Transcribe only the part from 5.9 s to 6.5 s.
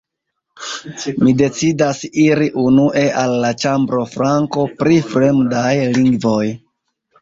lingvoj.